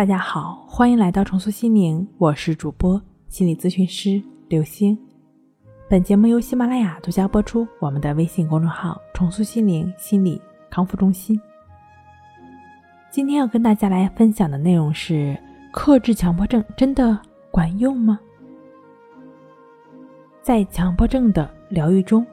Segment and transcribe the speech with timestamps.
[0.00, 4.98] 大家好，欢迎来到重塑心灵，我是主播心理咨询师刘星。
[5.90, 7.68] 本节目由喜马拉雅独家播出。
[7.78, 10.40] 我们的微信公众号“重塑心灵心理
[10.70, 11.38] 康复中心”。
[13.12, 15.38] 今天要跟大家来分享的内容是：
[15.70, 17.20] 克制强迫症真的
[17.50, 18.18] 管用吗？
[20.40, 22.26] 在强迫症的疗愈中，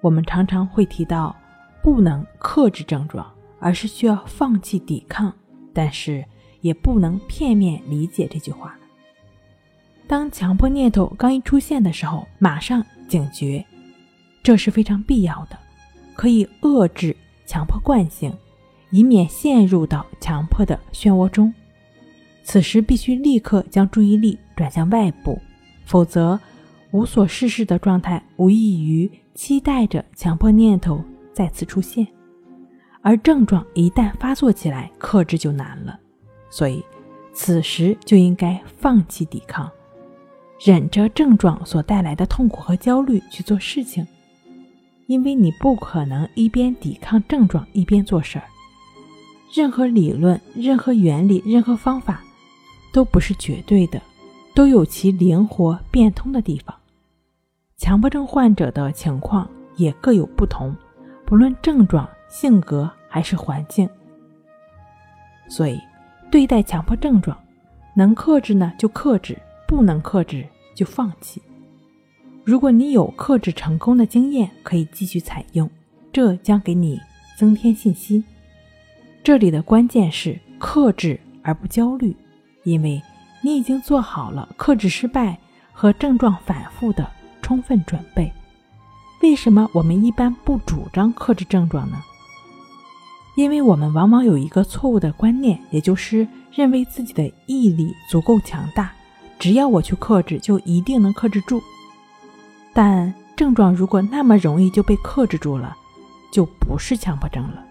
[0.00, 1.36] 我们常常会提到，
[1.84, 3.24] 不能克制症状，
[3.60, 5.32] 而是需要放弃抵抗。
[5.72, 6.24] 但是，
[6.60, 8.76] 也不能片面理解这句话。
[10.06, 13.64] 当强迫念头刚一出现的时候，马上警觉，
[14.42, 15.58] 这是非常必要的，
[16.14, 18.32] 可以遏制强迫惯性，
[18.90, 21.52] 以免陷入到强迫的漩涡中。
[22.42, 25.38] 此时必须立刻将注意力转向外部，
[25.84, 26.40] 否则
[26.92, 32.06] 无所事事的状态无异于期待着强迫念头再次出现，
[33.02, 36.00] 而症状一旦发作起来，克制就难了。
[36.50, 36.84] 所以，
[37.32, 39.70] 此时就应该放弃抵抗，
[40.58, 44.06] 忍着症状所带来的痛苦和焦虑去做事情，
[45.06, 48.44] 因为你不可能一边抵抗症状一边做事儿。
[49.54, 52.22] 任何理论、任何原理、任何方法
[52.92, 54.02] 都不是绝对的，
[54.54, 56.74] 都有其灵活变通的地方。
[57.76, 60.74] 强迫症患者的情况也各有不同，
[61.24, 63.88] 不论症状、性格还是环境，
[65.48, 65.78] 所以。
[66.30, 67.36] 对待强迫症状，
[67.94, 71.40] 能克制呢就克制，不能克制就放弃。
[72.44, 75.68] 如果你有克制成功的经验，可以继续采用，
[76.12, 77.00] 这将给你
[77.36, 78.22] 增添信心。
[79.22, 82.14] 这里的关键是克制而不焦虑，
[82.64, 83.02] 因为
[83.42, 85.38] 你已经做好了克制失败
[85.72, 88.32] 和症状反复的充分准备。
[89.22, 91.98] 为什么我们一般不主张克制症状呢？
[93.38, 98.90] 因为我们往往有一个错误的观念，也就是认为自己的毅力足够强大，
[99.38, 101.62] 只要我去克制，就一定能克制住。
[102.74, 105.76] 但症状如果那么容易就被克制住了，
[106.32, 107.64] 就不是强迫症了。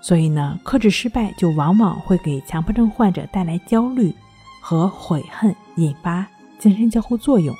[0.00, 4.12] 所以呢，克制失败就往往会给强迫症患者带来焦虑
[4.60, 6.26] 和悔恨，引发
[6.58, 7.54] 精神交互作用，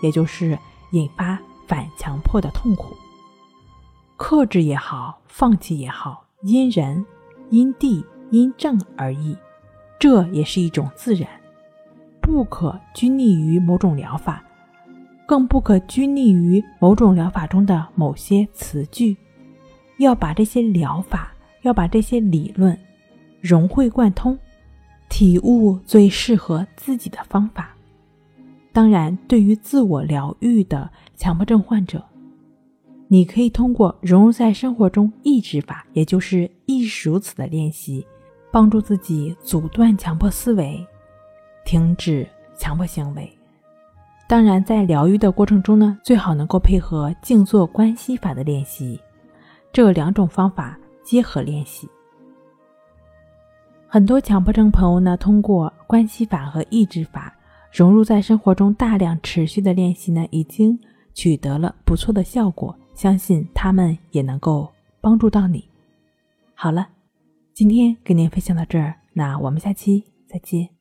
[0.00, 0.56] 也就是
[0.92, 1.36] 引发
[1.66, 2.96] 反强迫的痛苦。
[4.16, 6.27] 克制也好，放弃也好。
[6.42, 7.04] 因人、
[7.50, 9.36] 因地、因症而异，
[9.98, 11.28] 这也是一种自然，
[12.20, 14.44] 不可拘泥于某种疗法，
[15.26, 19.16] 更不可拘泥于某种疗法中的某些词句。
[19.98, 22.78] 要把这些疗法，要把这些理论
[23.40, 24.38] 融会贯通，
[25.08, 27.74] 体悟最适合自己的方法。
[28.72, 32.04] 当然，对于自我疗愈的强迫症患者。
[33.10, 38.06] 你可以通过融入在生活中意志法，也就是亦是如此的练习，
[38.50, 40.86] 帮助自己阻断强迫思维，
[41.64, 43.32] 停止强迫行为。
[44.28, 49.00] 当然，在疗愈的过程中呢，最好能够配合静坐观息法的练习，
[49.72, 51.88] 这两种方法结合练习。
[53.86, 57.34] 很多强迫症朋友呢，通过观息法和抑制法
[57.72, 60.78] 融入在生活中，大量持续的练习呢，已经
[61.14, 62.78] 取得了不错的效果。
[62.98, 64.68] 相信他们也能够
[65.00, 65.64] 帮助到你。
[66.52, 66.88] 好了，
[67.54, 70.77] 今天跟您分享到这儿，那我们下期再见。